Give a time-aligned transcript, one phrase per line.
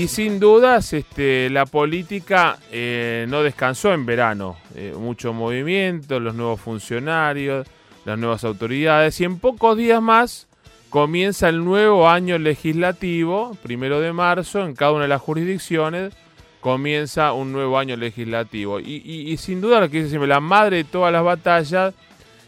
[0.00, 4.56] Y sin dudas, este, la política eh, no descansó en verano.
[4.74, 7.66] Eh, mucho movimiento, los nuevos funcionarios,
[8.06, 9.20] las nuevas autoridades.
[9.20, 10.48] Y en pocos días más
[10.88, 16.14] comienza el nuevo año legislativo, primero de marzo, en cada una de las jurisdicciones
[16.62, 18.80] comienza un nuevo año legislativo.
[18.80, 21.92] Y, sin duda, lo que dice la madre de todas las batallas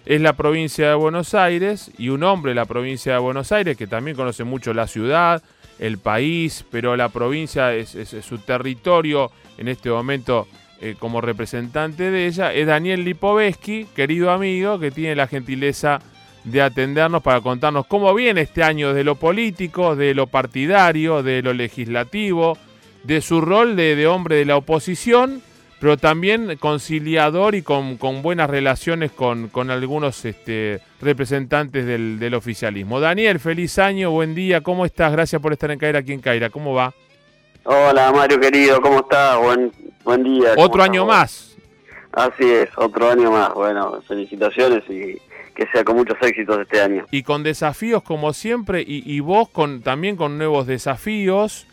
[0.07, 3.77] es la provincia de Buenos Aires y un hombre de la provincia de Buenos Aires
[3.77, 5.43] que también conoce mucho la ciudad,
[5.83, 9.33] el país, pero la provincia es, su territorio.
[9.59, 10.47] En este momento
[10.81, 15.99] eh, como representante de ella, es Daniel Lipovetsky, querido amigo, que tiene la gentileza
[16.45, 21.43] de atendernos para contarnos cómo viene este año de lo político, de lo partidario, de
[21.43, 22.57] lo legislativo,
[23.03, 25.43] de su rol de, hombre de la oposición,
[25.83, 33.01] pero también conciliador y con, buenas relaciones con, algunos este, representantes del, oficialismo.
[33.01, 35.11] Daniel, feliz año, buen día, ¿cómo estás?
[35.11, 36.95] Gracias por estar en Caira aquí en Caira, ¿cómo va?
[37.65, 39.37] Hola Mario querido, ¿cómo estás?
[39.39, 39.73] Buen,
[40.05, 40.55] buen día.
[40.57, 41.57] Otro año más.
[42.13, 43.53] Así es, otro año más.
[43.53, 45.21] Bueno, felicitaciones y
[45.53, 47.07] que sea con muchos éxitos este año.
[47.11, 51.67] Y con desafíos como siempre, y, y vos con, también con nuevos desafíos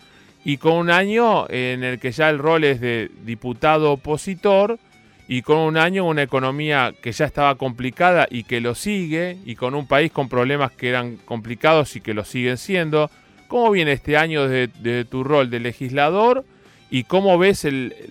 [0.45, 4.79] y con un año en el que ya el rol es de diputado opositor
[5.27, 9.55] y con un año una economía que ya estaba complicada y que lo sigue y
[9.55, 13.11] con un país con problemas que eran complicados y que lo siguen siendo.
[13.47, 16.45] ¿Cómo viene este año de, tu rol de legislador
[16.89, 17.67] y cómo ves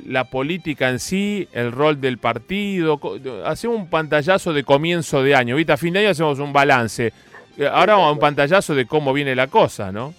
[0.07, 3.01] la política en sí, el rol del partido?
[3.45, 5.73] Hacemos un pantallazo de comienzo de año, ¿viste?
[5.73, 7.13] A fin de año hacemos un balance.
[7.73, 10.15] Ahora un pantallazo de cómo viene la cosa, ¿no?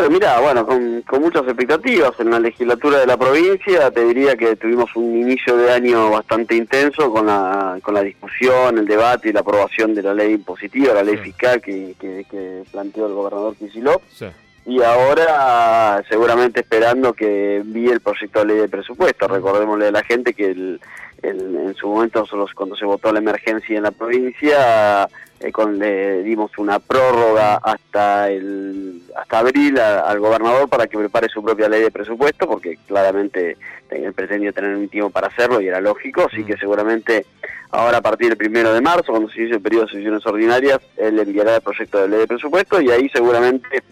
[0.00, 2.18] Bueno, mira, bueno, con, muchas expectativas.
[2.20, 6.56] En la legislatura de la provincia, te diría que tuvimos un inicio de año bastante
[6.56, 10.94] intenso con la, con la discusión, el debate y la aprobación de la ley impositiva,
[10.94, 14.02] la ley fiscal que, que, planteó el gobernador Kicillof.
[14.66, 19.26] Y ahora seguramente esperando que envíe el proyecto de ley de presupuesto.
[19.26, 20.80] Recordémosle a la gente que el,
[21.22, 25.08] en su momento nosotros cuando se votó la emergencia en la provincia
[25.40, 31.28] eh, con, le dimos una prórroga hasta el hasta abril al gobernador para que prepare
[31.28, 33.56] su propia ley de presupuesto porque claramente
[33.90, 36.28] él pretendía tener un tiempo para hacerlo y era lógico.
[36.30, 37.26] Así que seguramente
[37.70, 40.80] ahora a partir del primero de marzo cuando se inicie el periodo de sesiones ordinarias
[40.96, 43.82] él enviará el proyecto de ley de presupuesto y ahí seguramente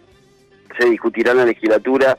[0.79, 2.17] se discutirá en la legislatura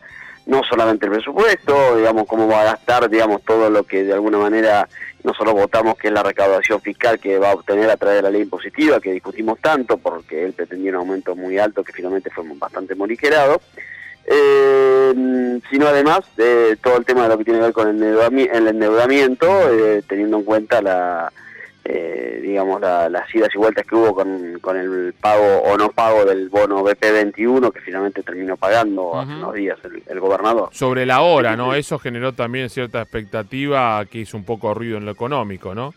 [0.49, 4.39] no solamente el presupuesto, digamos, cómo va a gastar, digamos, todo lo que de alguna
[4.39, 4.89] manera
[5.23, 8.31] nosotros votamos que es la recaudación fiscal que va a obtener a través de la
[8.31, 12.43] ley impositiva, que discutimos tanto, porque él pretendía un aumento muy alto que finalmente fue
[12.55, 13.61] bastante morigerado,
[14.25, 18.67] eh, sino además de todo el tema de lo que tiene que ver con el
[18.67, 21.31] endeudamiento, eh, teniendo en cuenta la
[21.85, 26.25] eh, digamos, las idas y vueltas que hubo con, con, el pago o no pago
[26.25, 30.69] del bono BP21 que finalmente terminó pagando hace unos días el, gobernador.
[30.72, 31.73] Sobre la hora, ¿no?
[31.73, 35.94] Eso generó también cierta expectativa que hizo un poco ruido en lo económico, ¿no?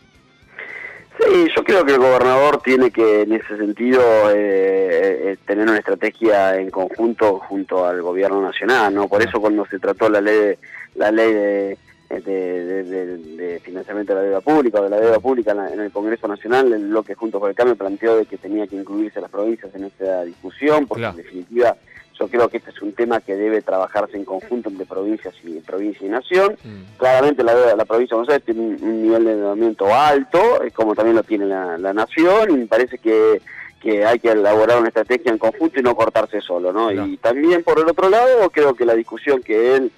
[1.19, 4.01] Sí, yo creo que el gobernador tiene que en ese sentido
[4.31, 9.07] eh, eh, tener una estrategia en conjunto junto al gobierno nacional, ¿no?
[9.07, 10.55] Por eso cuando se trató la ley,
[10.95, 11.77] la ley de
[12.21, 16.71] de, financiamiento de la deuda pública o de la deuda pública en, el Congreso Nacional,
[16.71, 19.85] el bloque Juntos por el Cambio planteó de que tenía que incluirse las provincias en
[19.85, 21.75] esta discusión, porque en definitiva
[22.19, 25.59] yo creo que este es un tema que debe trabajarse en conjunto entre provincias y
[25.61, 26.55] provincia y nación.
[26.63, 26.97] Mm.
[26.97, 30.39] Claramente la, la provincia de Buenos Aires tiene un, nivel de endeudamiento alto,
[30.73, 33.41] como también lo tiene la, nación, y me parece que
[33.81, 36.89] que hay que elaborar una estrategia en conjunto y no cortarse solo, ¿no?
[36.89, 39.91] Y también por el otro lado creo que la discusión que él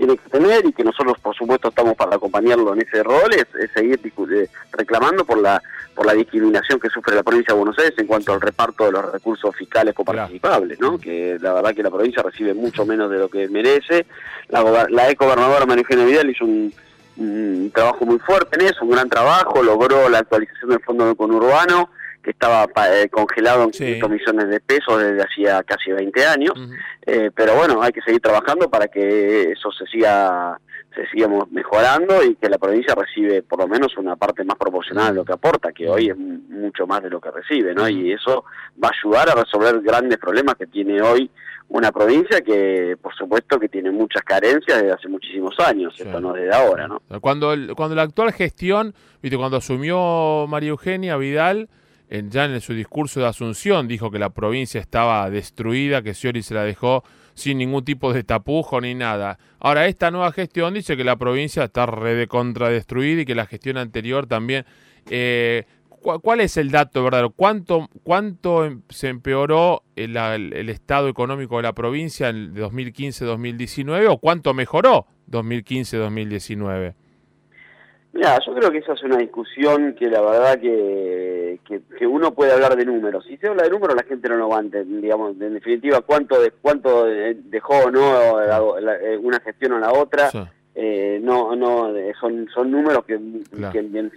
[0.00, 3.46] tiene que tener y que nosotros por supuesto estamos para acompañarlo en ese rol es,
[3.74, 5.62] seguir eh, reclamando por la
[5.94, 8.92] por la discriminación que sufre la provincia de Buenos Aires en cuanto al reparto de
[8.92, 10.96] los recursos fiscales coparticipables, ¿no?
[10.96, 14.06] que la verdad que la provincia recibe mucho menos de lo que merece.
[14.48, 16.72] La, la ex gobernadora María Eugenia Vidal hizo un,
[17.74, 21.90] trabajo muy fuerte en eso, un gran trabajo, logró la actualización del Fondo Conurbano,
[22.22, 26.52] que estaba eh, congelado en 500 millones de pesos desde hacía casi 20 años.
[27.06, 30.58] Eh, pero bueno, hay que seguir trabajando para que eso se siga
[30.94, 35.12] se sigamos mejorando y que la provincia recibe por lo menos una parte más proporcional
[35.12, 37.88] de lo que aporta, que hoy es mucho más de lo que recibe, ¿no?
[37.88, 38.44] Y eso
[38.82, 41.30] va a ayudar a resolver grandes problemas que tiene hoy
[41.68, 46.32] una provincia que, por supuesto, que tiene muchas carencias desde hace muchísimos años, esto no
[46.32, 47.00] desde ahora, ¿no?
[47.20, 48.92] Cuando, cuando la actual gestión,
[49.22, 51.68] viste, cuando asumió María Eugenia Vidal,
[52.10, 56.54] ya en su discurso de Asunción dijo que la provincia estaba destruida, que Scioli se
[56.54, 57.04] la dejó
[57.34, 59.38] sin ningún tipo de tapujo ni nada.
[59.60, 63.34] Ahora, esta nueva gestión dice que la provincia está re de contra destruida y que
[63.36, 64.66] la gestión anterior también.
[65.08, 65.64] Eh,
[66.00, 67.30] ¿cuál es el dato verdadero?
[67.30, 74.18] ¿Cuánto, cuánto em, se empeoró el, el estado económico de la provincia en 2015-2019 o
[74.18, 76.94] cuánto mejoró 2015-2019?
[78.12, 82.52] Mira, yo creo que esa es una discusión que la verdad que, que, uno puede
[82.52, 83.24] hablar de números.
[83.24, 86.00] Si se habla de números, la gente no lo va a entender, digamos, en definitiva,
[86.00, 90.28] cuánto de, cuánto dejó o no eh, una gestión o la otra.
[90.74, 94.10] Eh, no, no, son, son números que, en,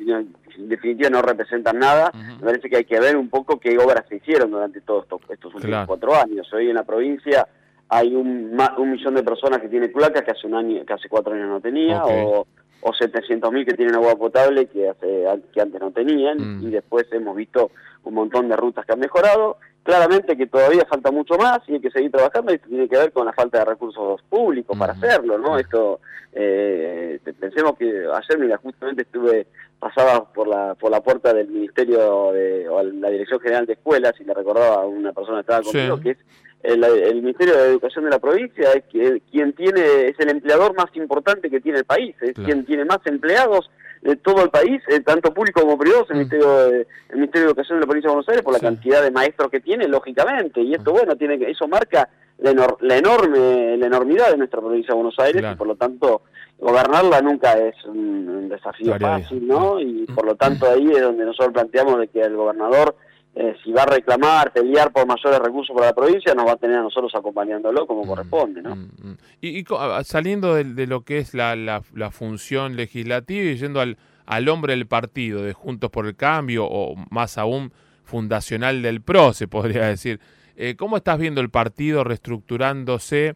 [0.58, 2.12] definitiva no representan nada.
[2.40, 5.22] Me parece que hay que ver un poco qué obras se hicieron durante todos estos,
[5.30, 6.52] estos últimos cuatro años.
[6.52, 7.48] Hoy en la provincia
[7.90, 11.10] hay un, un millón de personas que tienen cloacas que hace un año, que hace
[11.10, 12.48] cuatro años no tenía, o
[12.84, 16.68] o 700.000 que tienen agua potable que, hace, que antes no tenían mm.
[16.68, 17.72] y después hemos visto
[18.04, 19.58] un montón de rutas que han mejorado.
[19.84, 22.98] Claramente que todavía falta mucho más y hay que seguir trabajando y esto tiene que
[22.98, 24.98] ver con la falta de recursos públicos para mm.
[24.98, 25.58] hacerlo, ¿no?
[25.58, 26.00] Esto,
[26.34, 29.48] eh, pensemos que ayer, mira, justamente estuve
[29.80, 34.14] pasaba por la por la puerta del Ministerio de, o la Dirección General de Escuelas
[34.20, 36.18] y le recordaba a una persona que estaba conmigo que es
[36.64, 38.84] el, Ministerio de Educación de la provincia es
[39.30, 43.00] quien tiene es el empleador más importante que tiene el país, es quien tiene más
[43.06, 43.70] empleados
[44.02, 46.20] de todo el país, eh, tanto público como privado, el, mm.
[46.20, 49.02] Ministerio de, el Ministerio de Educación de la provincia de Buenos Aires por la cantidad
[49.02, 52.52] de maestros que tiene, lógicamente, y esto bueno tiene que eso marca la,
[52.98, 56.24] enorme la enormidad de nuestra provincia de Buenos Aires y por lo tanto
[56.60, 59.80] gobernarla nunca es un, desafío fácil, ¿no?
[59.80, 62.96] Y por lo tanto ahí es donde nosotros planteamos de que el gobernador
[63.36, 66.58] eh, si va a reclamar, pelear por mayores recursos para la provincia, nos va a
[66.58, 68.76] tener a nosotros acompañándolo como mm, corresponde, ¿no?
[68.76, 69.18] Mm, mm.
[69.42, 69.66] Y,
[70.04, 73.98] saliendo de, lo que es la, la, función legislativa y yendo al,
[74.28, 79.34] al hombre del partido, de Juntos por el Cambio, o más aún fundacional del PRO,
[79.34, 80.20] se podría decir,
[80.56, 83.36] eh, ¿cómo estás viendo el partido reestructurándose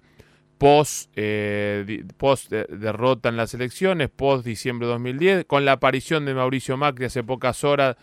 [0.59, 6.35] post, eh, post derrota en las elecciones, post diciembre de 2010, con la aparición de
[6.35, 7.95] Mauricio Macri hace pocas horas?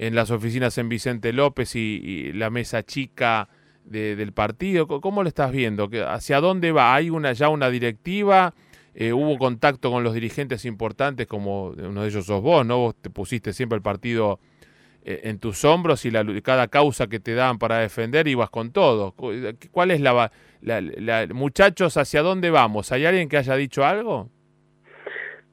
[0.00, 3.50] En las oficinas en Vicente López y, la mesa chica
[3.84, 4.88] del partido.
[4.88, 5.90] ¿Cómo lo estás viendo?
[6.08, 6.94] ¿Hacia dónde va?
[6.94, 8.54] ¿Hay una ya una directiva?
[8.94, 12.78] Eh, ¿Hubo contacto con los dirigentes importantes como uno de ellos sos vos, ¿no?
[12.78, 14.40] Vos te pusiste siempre el partido
[15.04, 18.72] eh, en tus hombros y la, cada causa que te daban para defender ibas con
[18.72, 19.14] todo.
[19.70, 20.32] ¿Cuál es la,
[20.62, 22.90] la, muchachos, hacia dónde vamos?
[22.90, 24.30] ¿Hay alguien que haya dicho algo?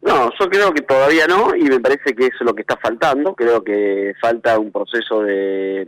[0.02, 2.78] No, yo creo que todavía no y me parece que eso es lo que está
[2.78, 3.36] faltando.
[3.36, 5.88] Creo que falta un proceso de,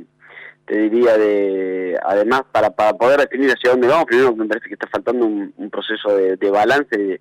[0.70, 4.76] te diría, de, además, para, para poder definir hacia dónde vamos, primero me parece que
[4.76, 7.20] está faltando un, proceso de, balance de,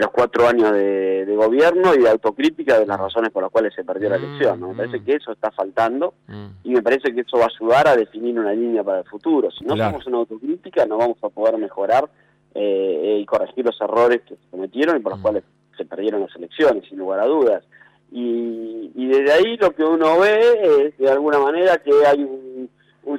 [0.00, 3.84] los cuatro años de, gobierno y de autocrítica de las razones por las cuales se
[3.84, 4.60] perdió la mm, elección.
[4.60, 4.68] ¿no?
[4.70, 5.04] Me parece mm.
[5.04, 6.46] que eso está faltando mm.
[6.64, 9.48] y me parece que eso va a ayudar a definir una línea para el futuro.
[9.52, 12.10] Si no hacemos una autocrítica, no vamos a poder mejorar
[12.52, 15.44] eh, y corregir los errores que se cometieron y por los cuales
[15.78, 17.64] se perdieron las elecciones, sin lugar a dudas.
[18.10, 22.68] Y, desde ahí lo que uno ve es de alguna manera que hay un,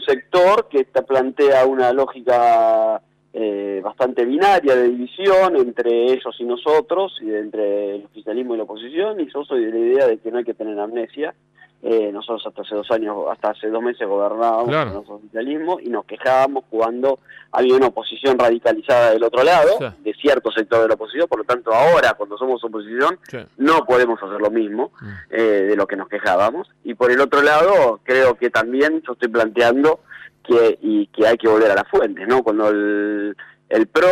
[0.06, 3.01] sector que está, plantea una lógica
[3.33, 8.63] eh, bastante binaria de división entre ellos y nosotros, y entre el oficialismo y la
[8.63, 11.33] oposición, y yo soy de la idea de que no hay que tener amnesia,
[11.81, 15.89] eh, nosotros hasta hace dos años, hasta hace dos meses gobernábamos con nuestro oficialismo y
[15.89, 17.19] nos quejábamos cuando
[17.51, 21.45] había una oposición radicalizada del otro lado, de cierto sector de la oposición, por lo
[21.45, 23.17] tanto ahora cuando somos oposición
[23.57, 25.07] no podemos hacer lo mismo mm.
[25.30, 26.69] eh, de lo que nos quejábamos.
[26.83, 30.01] Y por el otro lado creo que también yo estoy planteando
[30.44, 32.44] que, y que hay que volver a la fuente, ¿no?
[32.44, 33.37] Cuando el,
[33.69, 34.07] el PRO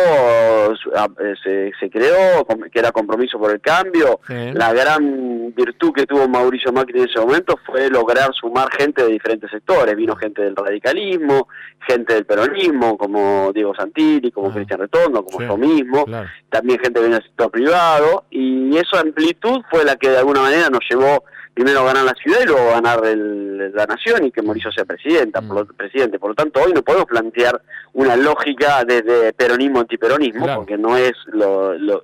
[0.94, 4.20] ah, eh, se, creó, que era compromiso por el cambio.
[4.28, 9.10] La gran virtud que tuvo Mauricio Macri en ese momento fue lograr sumar gente de
[9.10, 9.96] diferentes sectores.
[9.96, 11.48] Vino gente del radicalismo,
[11.80, 14.52] gente del peronismo, como Diego Santilli, como ah.
[14.54, 16.04] Cristian Retondo, como yo mismo.
[16.48, 18.26] También gente del sector privado.
[18.30, 21.24] Y esa amplitud fue la que de alguna manera nos llevó
[21.58, 25.56] primero ganar la ciudad y luego ganar la nación y que Mauricio sea presidenta, por
[25.56, 25.76] lo, mm.
[25.76, 26.18] presidente.
[26.20, 27.60] Por lo tanto, hoy no podemos plantear
[27.94, 31.12] una lógica desde peronismo antiperonismo, porque no es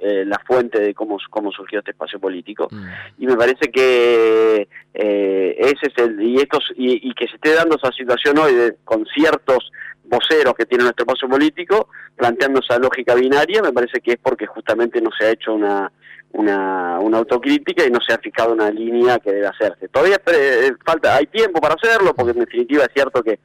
[0.01, 2.69] eh, la fuente de cómo, cómo surgió este espacio político.
[2.71, 2.87] Mm.
[3.19, 7.77] Y me parece que eh, ese es el y estos y, que se esté dando
[7.77, 9.71] esa situación hoy con ciertos
[10.05, 14.47] voceros que tiene nuestro espacio político planteando esa lógica binaria, me parece que es porque
[14.47, 15.93] justamente no se ha hecho una
[16.33, 19.87] una, una autocrítica y no se ha fijado una línea que debe hacerse.
[19.89, 23.39] Todavía eh, falta, hay tiempo para hacerlo, porque en definitiva es cierto que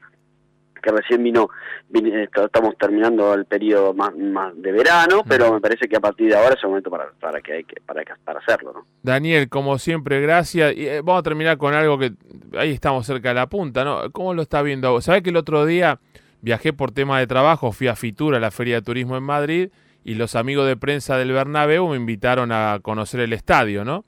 [0.81, 1.49] que recién vino,
[1.91, 6.35] estamos terminando el periodo más, más, de verano, pero me parece que a partir de
[6.35, 8.85] ahora es el momento para, para que hay que para, para hacerlo, ¿no?
[9.03, 10.75] Daniel, como siempre, gracias.
[10.75, 12.13] Y eh, vamos a terminar con algo que
[12.57, 14.11] ahí estamos cerca de la punta, ¿no?
[14.11, 14.99] ¿Cómo lo está viendo?
[15.01, 15.99] ¿Sabes que el otro día
[16.41, 19.69] viajé por tema de trabajo, fui a Fitura, a la Feria de Turismo en Madrid,
[20.03, 24.05] y los amigos de prensa del Bernabéu me invitaron a conocer el estadio, ¿no?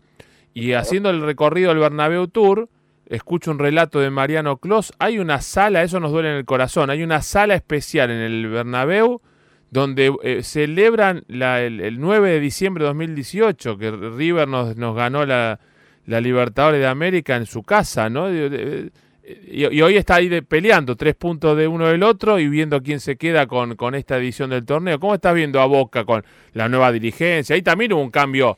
[0.54, 2.70] Y haciendo el recorrido del Bernabéu Tour,
[3.12, 6.90] escucho un relato de Mariano Clos, hay una sala, eso nos duele en el corazón,
[6.90, 9.22] hay una sala especial en el Bernabéu
[9.70, 15.60] donde eh, celebran el, 9 de diciembre de 2018, que River nos, nos ganó la,
[16.06, 18.30] la Libertadores de América en su casa, ¿no?
[18.34, 23.16] Y, hoy está ahí peleando, tres puntos de uno del otro y viendo quién se
[23.16, 25.00] queda con, con esta edición del torneo.
[25.00, 27.56] ¿Cómo estás viendo a Boca con la nueva dirigencia?
[27.56, 28.58] Ahí también hubo un cambio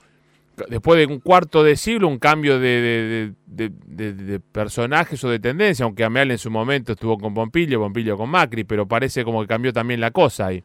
[0.68, 6.04] después de un cuarto de siglo, un cambio de, de, personajes o de tendencia, aunque
[6.04, 9.74] Ameal en su momento estuvo con Pompilio, Pompilio con Macri, pero parece como que cambió
[9.74, 10.64] también la cosa ahí.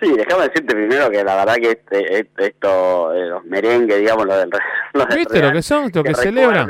[0.00, 4.26] Sí, déjame decirte primero que la verdad que este, este esto, eh, los merengues, digamos,
[4.26, 4.50] lo del...
[5.14, 5.90] ¿Viste lo que son?
[5.92, 6.68] Lo que, celebran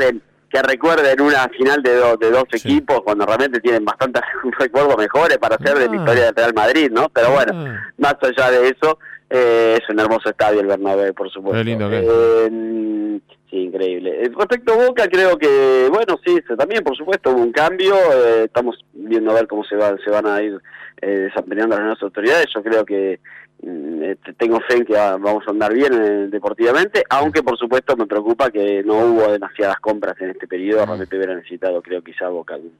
[0.56, 4.22] que recuerden una final de, de dos equipos cuando realmente tienen bastantes
[4.58, 5.96] recuerdos mejores para hacer de la ah.
[5.96, 7.08] historia del Real Madrid, ¿no?
[7.10, 7.92] Pero bueno, ah.
[7.98, 8.98] más allá de eso,
[9.28, 11.62] eh, es un hermoso estadio el Bernabéu, por supuesto.
[11.62, 13.20] lindo eh,
[13.56, 14.24] sí, increíble.
[14.24, 17.94] Eh, respecto a Boca, creo que, bueno, sí, también, por supuesto, hubo un cambio.
[17.94, 20.60] Eh, estamos viendo a ver cómo se, va, se van a ir
[21.00, 22.46] eh, desempeñando las nuevas autoridades.
[22.54, 23.20] Yo creo que
[23.62, 28.50] este, tengo fe en que vamos a andar bien deportivamente, aunque por supuesto me preocupa
[28.50, 30.84] que no hubo demasiadas compras en este periodo.
[30.84, 32.72] Realmente hubiera necesitado, creo, quizá Boca algún,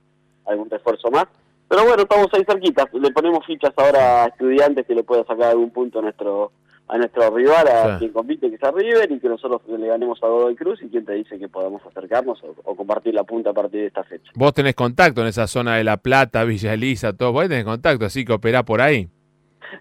[0.47, 1.26] algún refuerzo más.
[1.68, 2.87] Pero bueno, estamos ahí cerquitas.
[2.92, 6.52] Le ponemos fichas ahora a estudiantes que le pueda sacar algún punto a nuestro
[6.88, 10.22] a nuestro rival, a quien compite, que es a River, y que nosotros le ganemos
[10.22, 13.54] a Godoy Cruz, y quien te dice que podamos acercarnos o, compartir la punta a
[13.54, 14.30] partir de esta fecha.
[14.34, 18.04] Vos tenés contacto en esa zona de La Plata, Villa Elisa, todo, vos tenés contacto,
[18.04, 19.08] así que operá por ahí.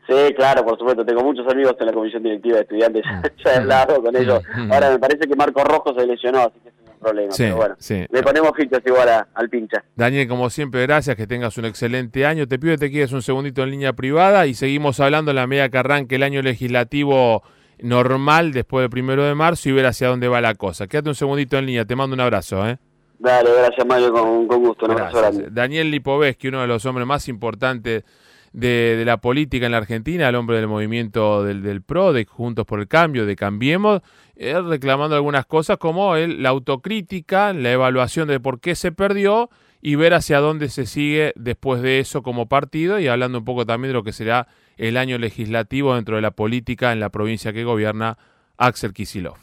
[0.08, 1.06] Sí, claro, por supuesto.
[1.06, 3.04] Tengo muchos amigos en la comisión directiva de estudiantes.
[3.46, 4.42] ya he hablado con ellos.
[4.72, 6.72] Ahora me parece que Marco Rojo se lesionó, así que
[7.06, 7.34] problema.
[7.38, 9.84] pero bueno, le ponemos fichas igual al pincha.
[9.96, 12.48] Daniel, como siempre, gracias, que tengas un excelente año.
[12.48, 15.48] Te pido que te quedes un segundito en línea privada y seguimos hablando en la
[15.48, 17.44] medida que arranque el año legislativo
[17.80, 20.88] normal después del primero de marzo y ver hacia dónde va la cosa.
[20.88, 22.68] Quédate un segundito en línea, te mando un abrazo.
[22.68, 22.78] ¿eh?
[23.20, 24.86] Dale, gracias Mario, con, gusto.
[24.86, 25.48] Un abrazo grande.
[25.52, 28.04] Daniel Lipovetsky, uno de los hombres más importantes
[28.56, 32.66] de, la política en la Argentina, el hombre del movimiento del, del PRO, de Juntos
[32.66, 34.02] por el Cambio, de Cambiemos,
[34.36, 39.50] reclamando algunas cosas como el, la autocrítica, la evaluación de por qué se perdió
[39.82, 43.66] y ver hacia dónde se sigue después de eso como partido y hablando un poco
[43.66, 44.48] también de lo que será
[44.78, 48.18] el año legislativo dentro de la política en la provincia que gobierna
[48.58, 49.36] Axel Kisilov.